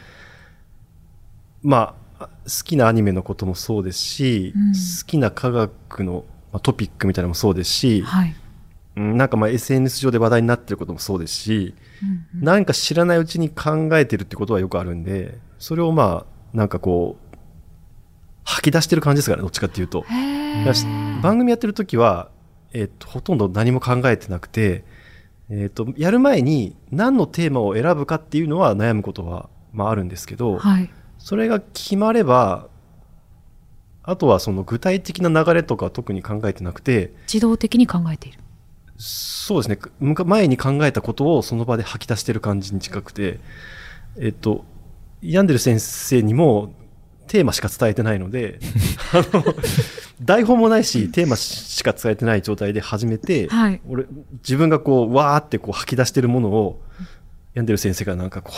[1.62, 2.30] まあ、好
[2.64, 6.24] きなアニメのこともそうですし、うん好きな科学の
[6.54, 8.36] まあトピックみたいなのもそうですし、はい、
[8.96, 11.76] うんなんかまあ SNS 上で話題になってることもそうですし、
[12.42, 17.38] うんか知らないうちに考えてるってことはよくあるんで、それをまあ、なんかこう、
[18.44, 20.06] 吐き出してる感じですからね、どっちかっていうと。
[21.22, 22.30] 番組やってる時は、
[22.74, 24.84] えっと、ほとんど何も考えてなくて、
[25.50, 30.90] えっと、やる前に何のテーマを選ぶかっていうのは悩むことは、まああるんですけど、はい
[31.26, 32.68] それが決まれば、
[34.04, 38.40] あとはその具体的な流れとかは特に考えてなくて、自動的に考えている。
[38.98, 39.78] そうですね、
[40.26, 43.40] 前に考えたことをその場で吐き出してる感じに近くて、
[44.20, 44.64] えっと、
[45.22, 46.74] ヤンデル先生にも、
[47.28, 48.60] テーマしか伝えてないので、
[49.12, 49.44] あの、
[50.22, 54.06] 台本もないし、テーマしか伝えてない状態で始めて、はい俺、
[54.44, 56.82] 自分がこう、わーってこう吐き出してるものを、
[57.54, 58.52] 病んでる先生がなんかこ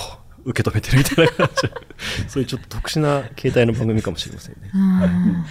[0.45, 1.69] う、受け止めてるみたいな感じ。
[2.29, 4.71] そういうちょっと特殊な形態の番組かもしれませんね。
[4.73, 5.45] うん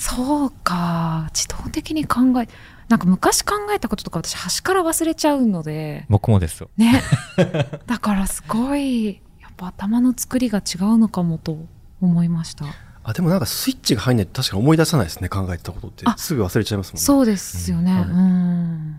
[0.00, 2.48] そうか自動的に考え
[2.90, 6.06] なんか昔考えたこととか私端から忘れちゃうので。
[6.08, 6.68] 僕もですよ。
[6.76, 7.00] ね。
[7.86, 11.56] だからすごいやっぱ頭の作りが違うのかもと
[12.00, 12.64] 思いました。
[13.04, 16.02] あ、でもなんかスイッチが入んないと確かに思い出さないですね、考えてたことって。
[16.04, 16.16] あ。
[16.18, 17.00] すぐ忘れちゃいますもんね。
[17.00, 17.92] そうですよね。
[17.92, 18.18] うん。
[18.18, 18.96] うん。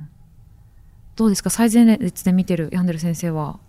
[1.17, 1.49] どうですか？
[1.49, 3.59] 最前列で見てる病んでる先生は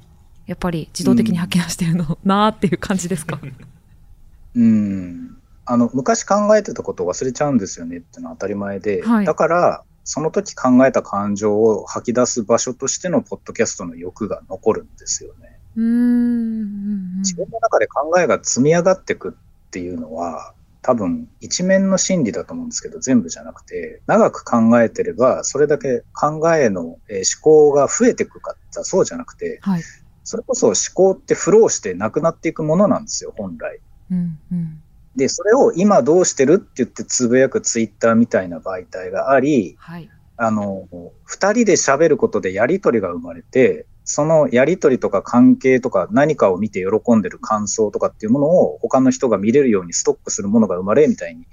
[0.47, 3.41] やっぱり自動的に吐き出してるの、なーっていう感じですか？
[4.55, 5.37] うん。
[5.65, 9.25] あの、昔考えてたことを忘れちゃうんですよねってのは当たり前で、はい。
[9.25, 15.59] だから、その時考えた感情を吐き出す場所としてのポッドキャストの欲が残るんですよね。
[15.77, 29.83] うーん自分の中で考えが積み上がっていくっていうのは、多分一面の真理だと思うんですけど、全部じゃなくて、長く考えてれば、それだけ考えのえー思考が増えていくかってそうじゃなくて、はい
[30.25, 33.81] それこそ思考ってフローしてなくなっていくものなんですよ、本来。
[34.11, 34.82] うんうん
[35.17, 40.11] で、それを今どうしてるって言ってつぶやくツイッターみたいな媒体があり、はい。
[40.37, 40.89] あの、
[41.25, 51.47] 二人で喋ることでやりとりが生まれて、そのやりとりとか関係とか何かを見て喜んでる感想とかっていうものを他の人が見れるようにストックするものが生まれみたいに、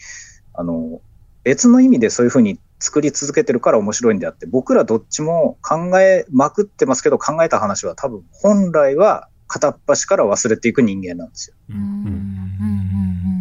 [0.54, 1.02] あの、
[1.44, 11.56] 別の意味でそういうふうに作り続けてるから面白いんであって、僕らどっちも考えまくってますけど考えた話は多分本来は片っ端から忘れていく人間なんですよ。
[11.70, 12.10] うんうんうんうん。
[12.10, 13.39] うんうん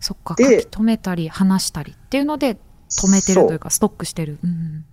[0.00, 2.56] そっか書でき留めたり話したりっていうので
[2.90, 4.84] 止めてるというかストックしてるうん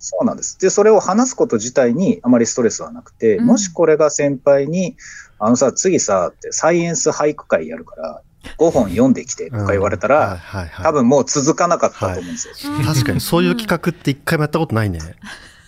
[0.00, 0.56] そうなんです。
[0.60, 4.96] で、それを話すこと自体にあまりストレスはなくて、うんもしこれが先輩に、
[5.40, 8.22] あのさ、次さ、ってサイエンス俳句会やるから、
[8.58, 12.72] 5本読んできてとか言われたうんはいら、はいはい多分もう続かなかったと思うんですよ。
[12.86, 15.00] 確かにそういう企画って一回もやったことないね。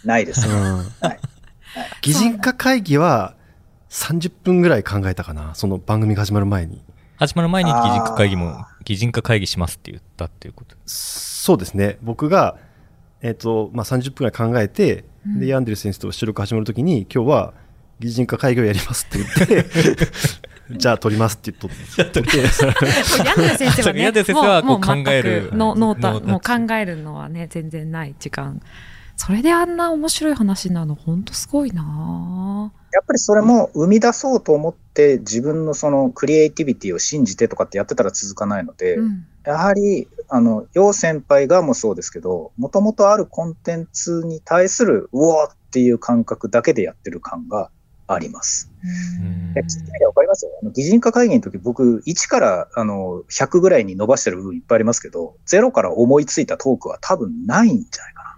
[0.05, 0.49] ないです。
[0.49, 0.55] うん。
[0.55, 1.21] はい
[2.03, 3.35] 擬人化会議は
[3.91, 5.55] 30分ぐらい考えたかな。
[5.55, 6.83] その番組が始まる前に。
[7.17, 10.77] 始まる前に擬人化会議もあ、擬人化会議しますって言ったっていうこと。
[10.87, 11.99] そうですね。
[12.03, 12.57] 僕が、
[13.23, 17.55] えっ、と、まあ、30分ぐらい考えて、で、ヤンデル先生と収録始まるときに、今日は
[18.01, 20.07] 擬人化会議をやりますって言って、
[20.79, 22.39] じゃあ撮りますって言っとって、
[23.25, 28.63] ヤンデル先生はねヤンデル先生はこう考えるのノータノータもう考えるのはね全然ない時間
[29.23, 47.71] それであんな面白い話なの本当すごいなやっぱりそれも生み出そうと思って自分のそのクリエイティビティを信じてとかってやってたら続かないので、うんやはり、あの、楊先輩がもそうですけど、もともとあるコンテンツに対する、うおーっていう感覚だけでやってる感が
[48.07, 48.71] あります。
[49.19, 50.45] うんえ、聞いてみてわかります？
[50.45, 50.53] よ。
[50.61, 58.30] あの擬人化会議の時、僕、1から、あの、100ぐらいに伸ばしてる部分いっぱいありますけど、0から思いついたトークは多分ないんじゃないかな。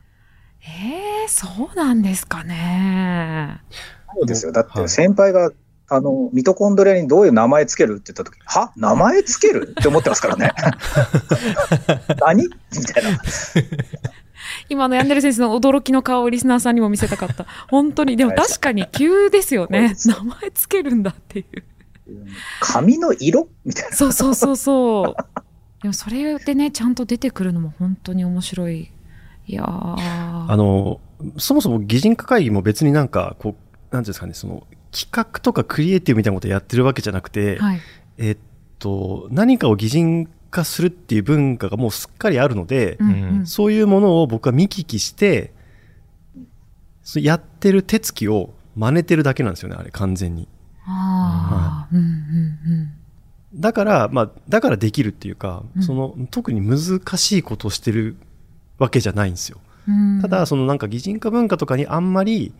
[0.65, 3.61] えー、そうなんですかね
[4.15, 4.53] そうですよ。
[4.53, 5.51] だって、はい先輩が、
[5.89, 8.73] あの、ミトコンドリアにどういう名前つけるって言った時、は？
[8.77, 9.75] 名前つける？
[9.79, 10.53] って思ってますからね。
[12.21, 12.45] 何？
[12.45, 12.51] み
[12.85, 13.21] たいな。
[14.69, 21.63] 今のヤンデル先生の驚きの顔をリスナーさんにも見せたかった本当にでも確かに急ですよねそう名前つけるんだっていう
[22.61, 23.49] 髪の色？
[23.65, 23.97] みたいな。
[23.97, 25.43] そうそうそうそう。
[25.83, 28.91] でもそれでね、ちゃんと出てくるのも本当に面白い。
[29.47, 29.97] いやー。
[30.49, 31.01] あの、
[31.39, 37.81] そもそも擬人化会議も別になんか、こう、なんていうんですかね、その、企画とかクリエイティブみたいなことやってるわけじゃなくて、はい。
[38.19, 38.37] えっ
[38.79, 45.53] と、何かを擬人化するっていう文化がもうすっかりあるので、うんうんそういうものを僕は見聞きして、
[47.03, 50.49] そうやってる手つきを真似てるだけなんですよね、あれ、完全に。
[50.87, 52.93] ああ、うんうん
[53.55, 58.17] だから、まあ、だからできるっていうか、うんその、特に難しいことをしてる
[58.83, 59.59] わけじゃないんですよ。
[59.89, 60.21] うん。
[60.21, 62.53] ただ、そのなんか擬人化文化とかにあんまり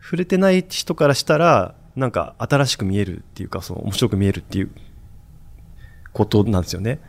[0.00, 4.70] 触れてない人からしたら、なんか新しく見えるっていうか、その面白く見えるっていう
[6.12, 7.00] ことなんですよね。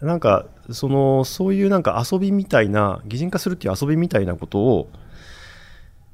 [0.00, 4.90] うん、なんか、その、そういうなんか遊びみたいな、擬人化するっていう遊びみたいなことを、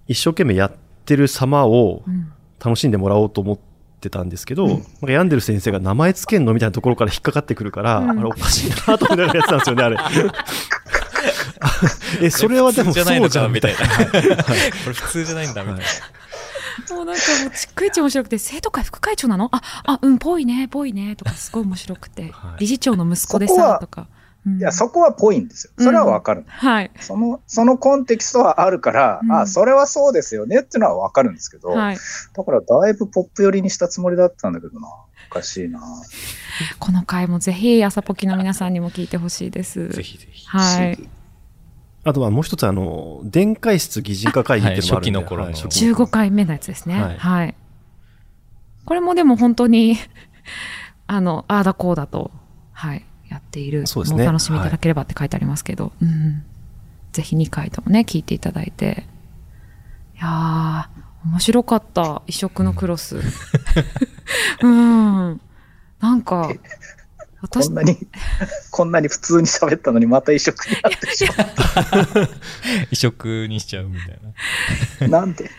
[0.09, 0.73] 一生懸命やっ
[1.05, 2.33] てる様をうん
[2.65, 3.72] 楽しんでもらおうと思って
[4.11, 9.97] たんですけど、なんか病んでる先生が名前つけんのみたいなところから引っかかってくるから、うんあれおかしいなと思いながらやってたんですよね、あれ。
[12.27, 13.79] え、それはでも普通じゃないのそうじゃんかみたいな。
[13.87, 14.17] はい こ
[14.89, 16.97] れ普通じゃないんだみたいな。
[16.97, 19.49] もうなんかもうちっくいち面白くて、生徒会副会長なの？
[19.53, 24.07] あ、あ、うん、ぽいね、ぽいね、とかすごい面白くて、はい理事長の息子でさとか。
[24.47, 25.73] うんいや、そこはぽいんですよ。
[25.79, 26.45] それはわかる。
[26.49, 26.91] はい。
[26.99, 31.97] その、そのコンテキストはあるから、うんあ、それはそうですよねっていうのはわかるんですけど、はい。
[32.33, 34.89] だからだいぶポップ寄りにしたつもりだったんだけどな。
[35.31, 35.81] おかしいな。
[36.79, 39.89] この回もぜひ、朝ポキの皆さんにも聞いてほしいです。
[39.89, 40.47] ぜひぜひ。
[40.49, 41.09] はい。
[42.05, 47.01] あとはもう一つ、あの、電解質擬人化会議っていうのもあるんで、はい初期の頃のはい初期の15回目のやつですね。
[47.01, 47.55] はいはい。
[48.85, 49.97] これもでも本当に、
[51.07, 52.33] あの、ああだこうだと、
[52.73, 56.43] はい、やっているそうですねのをお楽しみいただければって書いてありますけど、うん。
[57.13, 59.05] ぜひ2回ともね、聞いていただいて。
[60.17, 62.23] いやー、面白かった。
[62.27, 63.21] 異色のクロス。
[64.63, 65.41] うん。
[66.01, 66.59] なんか、こ
[67.43, 67.99] 私ん、なに、
[68.71, 72.29] こんなに普通に喋ったのにまた移植になってしまっ
[72.93, 75.09] 移植にしちゃうみたいな。
[75.09, 75.09] た。
[75.09, 75.51] なんで？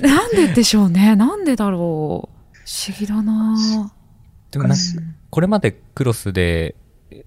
[0.00, 1.16] なんででしょうね。
[1.16, 2.42] なんでだろう。
[2.64, 3.92] 不思議だな
[4.52, 4.76] でもな
[5.30, 6.76] これまでクロスで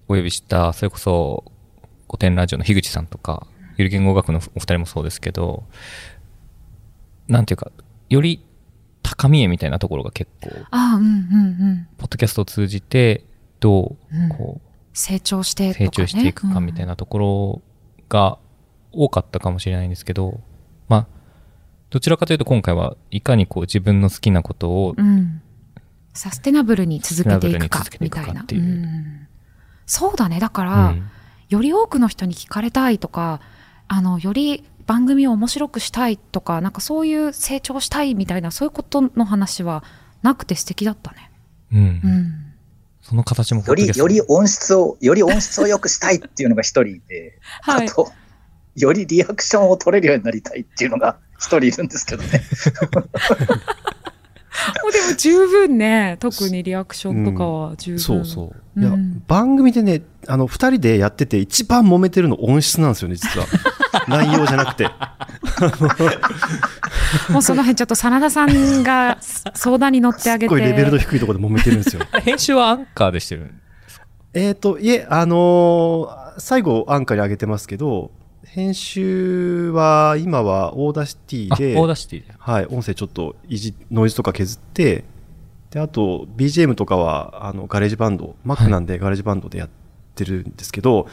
[0.08, 1.52] お呼びした、それこそ
[2.08, 5.64] 古典ラジオの樋口さんとか、ゆる言語学のお二人もそうですけど、
[7.28, 7.72] なんていうか、
[8.10, 8.44] より
[9.04, 11.18] 高みへみたいなところが結構、ああ、うんうんう
[11.74, 11.88] ん。
[11.98, 13.26] ポッドキャストを通じて、
[13.60, 14.62] どうんう、こ
[14.94, 16.92] 成長してね、成長していくかみたいな。
[16.94, 17.62] なところ
[18.08, 18.38] が
[18.92, 20.40] 多かったかもしれないんですけど、
[20.88, 21.08] まあ、
[21.90, 25.42] どちらかというと今回はいかにこう自分の好きなことをうん。
[26.14, 28.44] サステナブルに続けていくかみたいな。
[28.44, 29.28] っていううん
[29.86, 30.40] そうだね。
[30.40, 31.12] だかうら、ん
[31.50, 33.40] より多くの人に聞かれたいとか、
[33.88, 39.84] あの、より番組を面白くしたいとか、なんかそういう成長したいみたいな、そういうことの話は
[40.22, 41.32] なくて素敵だったね。
[41.72, 42.46] うんうん。
[43.02, 47.92] その形もポより、より音質を、より音質を良くしたいっていうのが一人いて、 はいあ。
[47.92, 48.12] と、
[48.76, 52.44] よりリアクションを取れるようになりたいっていうのが一人いるんですけどね。
[54.84, 58.00] もうでも十分ね、特にリアクションとかは十分。
[58.00, 58.80] そうそう。
[58.80, 63.48] いや、うん番組でね、あの、二人でやってて一番揉めてるの音質なんですよね、実は。
[64.08, 64.86] 内容じゃなくて。
[67.32, 70.54] もうその辺ちょっと真田さんが相談に乗ってあげて。
[70.54, 72.02] すっごいレベルの低いところで揉めてるんですよ。
[72.24, 73.52] 編集はアンカーでしてる
[74.34, 78.12] えっと、いえ、あのー最後、アンカーに上げてますけど、
[78.46, 82.34] 編集は、今は Audacity あ、で、 Audacity で。
[82.38, 85.04] はい、音声ちょっといじ、ノイズとか削って、
[85.72, 89.70] で、あと、BGM とかは、あの、 GarageBand、Mac なんで GarageBand でやっ
[90.16, 91.08] てるんですけど、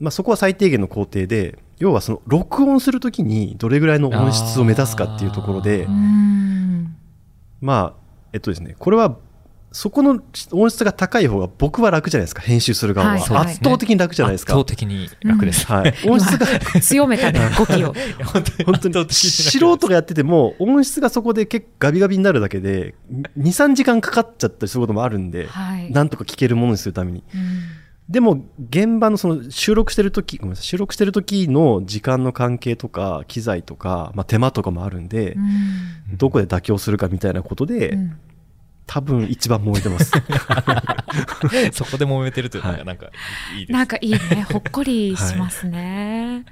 [0.00, 6.96] まあ、そこは最低限の工程で、要はその、録音するときにどれぐらいの音質を目指すかっていうところでう、ん。
[7.60, 8.00] まあ、
[8.32, 9.16] えっとですね、これは、
[9.74, 13.12] そこの音質が高い方が僕は楽じゃないですか、編集する側は。
[13.14, 13.20] はい
[13.54, 14.52] 圧倒的に楽じゃないですか。
[14.52, 15.66] 圧倒的に楽です。
[15.66, 15.92] はい。
[16.08, 16.46] 音質が、
[16.80, 17.92] 強めたね、 語気を。
[18.64, 25.90] 本当に素人がやってても、音質がそこで結構ガビガビになるだけで、2、3時間かかっちゃったりすることもあるんで、はい。
[25.90, 27.24] なんとか聞けるものにするために。
[27.34, 27.40] うん
[28.06, 38.16] でも、現場のその収録してる時、ごめんなさい、収録してる時の時間の関係とか、機材とか、まあ手間とかもあるんでう、んどこで妥協するかみたいなことで、うん
[38.86, 40.12] 多分一番燃えてます。
[41.72, 43.06] そこで揉めてるというのはいがなんか
[43.56, 43.72] いいです。
[43.72, 44.18] なんかいいね、
[44.52, 46.44] ほっこりしますね。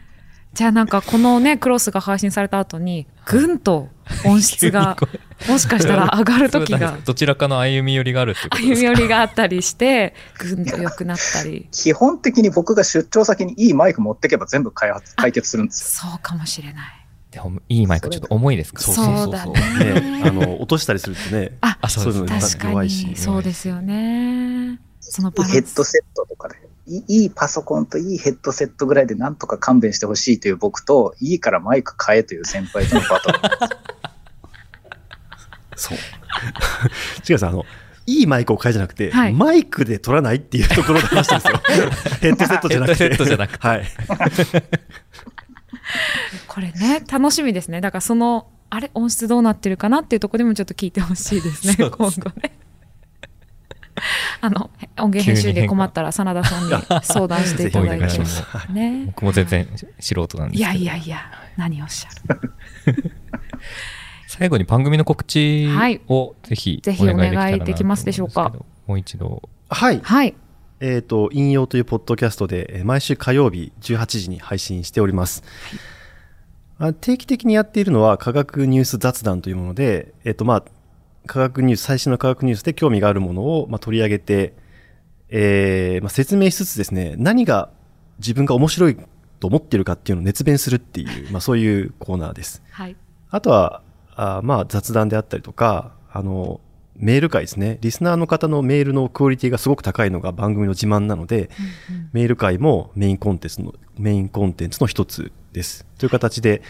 [0.54, 3.88] じゃあなんかこのね、クロスが配信された後に、ぐんと
[4.26, 4.98] 音質が、
[5.48, 8.88] もしかしたら上がる時が、どちらかの歩み寄りがあるっていうことですか？
[8.88, 11.68] 歩み寄りがあったりして、ぐんと良くなったり。
[11.72, 16.10] 基本的に僕が出張先にいいマイク持ってけば全部開発解決するんですよ。
[16.10, 17.01] そうかもしれない。
[17.32, 18.80] でもいいマイクちょっと重いですか？
[18.86, 23.06] らそうだねね、あの、落としたりするとね、あ、あそうですいうの確か弱いし。
[23.06, 24.78] に、そうですよね。
[25.00, 25.30] その。
[25.30, 33.38] ヘッドセットとかで、いいいパソコンといいヘッドセットぐらいでなんとか勘弁してほしいという僕と、いいからマイク買えという先輩とのバトル。
[35.76, 35.98] そう。
[37.28, 37.64] 違うさん、あの、
[38.06, 41.90] いいマイクを買いじゃなくて、はいマイクで撮らないっていうところで話してるんですよ。
[42.20, 43.08] ヘッドセットじゃなくて。
[43.08, 43.84] ヘッドセットじゃなくてはい。
[46.48, 47.80] これね、楽しみですね。
[47.80, 52.10] だからその、あれ、音質どうなってるかなっていうところでもちょっと聞いてほしいですね、今後
[52.42, 52.52] ね。
[54.40, 58.18] あの、音源編集で困ったら、真田さんに相談していただいて
[58.72, 59.06] ね。
[59.14, 59.68] 僕も全然
[60.00, 60.72] 素人なんですいけど。
[60.72, 61.18] やいやいや、
[61.56, 63.12] 何をおっしゃる。
[64.26, 68.50] 最後に番組の告知はいをぜひぜひお願いできたらなお願いできますでしょうか
[68.86, 69.42] もう一度。
[69.68, 70.00] はい。
[70.02, 70.34] はい。
[70.84, 75.44] えっ、と、引用というポッドキャストで、えー毎週火曜日18時に配信しております。
[76.78, 80.64] あ定期的にやっているのは科学ニュース雑談というもので、えっ、と、まあ、
[81.26, 84.54] 科学ニュース、最新の科学ニュースで興味があるものを、まあ、取り上げて、
[85.28, 87.70] えーまあ、説明しつつですね、何が
[88.18, 88.96] 自分が面白い
[89.38, 92.60] と思っているかっていうのを熱弁するっていう、まあ、そういうコーナーです。
[92.72, 92.96] はい。
[93.30, 93.82] あとは、
[94.16, 96.60] あまあ雑談であったりとか、あの、
[96.96, 97.78] メール会ですね。
[97.80, 101.50] リスナーの方のメールのクオリティがすごく高いのが番組の自慢なので、
[102.12, 105.86] メール会もメインコンテンツの、メインコンテンツの一つです。
[105.98, 106.62] という形で、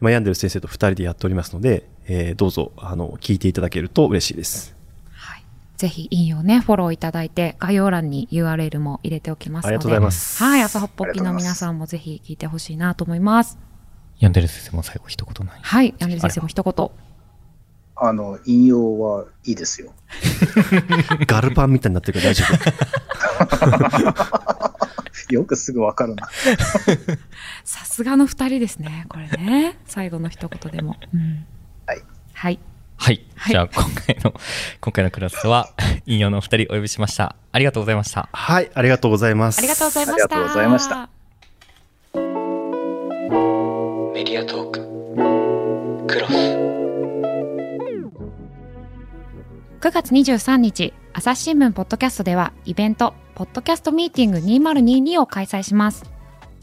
[0.00, 4.74] まあ、ヤンデル先生と二人でやっておりますので、えーどうぞ、あの、聞いていただけると嬉しいです。
[5.12, 5.44] はい。
[5.76, 9.68] ぜひ引用ね、フォローいただいて、概要欄に URL も入れておきますので。
[9.68, 10.42] ありがとうございます。
[10.42, 10.62] はい。
[10.62, 13.58] 朝ほっぽっぴの皆さんもぜひ聞いてほしいなと思います。
[14.18, 15.60] ヤンデル先生も最後一言ない。
[15.62, 15.94] はい。
[15.98, 16.90] ヤンデル先生も一言。
[18.02, 19.92] あの、引用はいいですよ。
[21.26, 22.44] ガルパンみたいになってるから大丈
[25.28, 25.30] 夫。
[25.30, 26.28] よくすぐわかるな。
[27.64, 29.04] さすがの二人ですね。
[29.08, 29.76] これね。
[29.86, 30.96] 最後の一言でも。
[31.12, 31.44] うん。
[31.86, 32.02] はい。
[32.32, 32.58] はい。
[32.96, 33.26] はい。
[33.36, 34.34] はいじゃあ、今回の、
[34.80, 35.70] 今回のクラスは、
[36.06, 37.36] 引用のお二人お呼びしました。
[37.52, 38.30] ありがとうございました。
[38.32, 39.58] はい、ありがとうございます。
[39.58, 40.36] ありがとうございました。
[40.36, 41.10] ありがとうございました。
[44.14, 44.80] メディアトーク
[46.06, 46.69] クロス
[49.80, 56.04] 9月23日、朝日新聞ポッドキャストではイベント、ポッドキャストミーティング2022を開催します。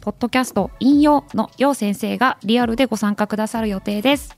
[0.01, 4.37] ポッドキャスト引用の楊先生がリアルでご参加くださる予定です。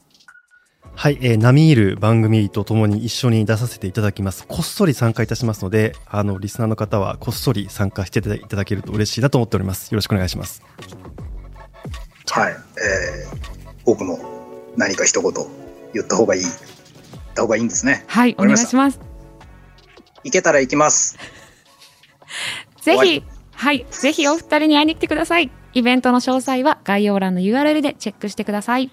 [0.95, 4.47] はい、えー、並みいる番組とともに一緒に出させていただきます。
[4.47, 9.91] こっそり参加いたしますので、あの、リスナーの方はこっそり参加していただけると嬉しいなと思っております。
[9.91, 10.63] よろしくお願いします。
[12.29, 12.53] はい。
[12.53, 14.17] えー、僕も
[14.77, 15.33] 何か一言
[15.93, 16.43] 言った方がいい。
[17.39, 18.03] 言った方がいいんですね。
[18.07, 18.99] はい、お願いします。
[20.23, 21.17] 行けたら行きます。
[22.81, 23.23] ぜ終ひ、
[23.53, 25.51] はい、ぜひお二人に会いに来てください。
[25.73, 28.91] イベントの詳細は概要欄の URL でチェックしてください。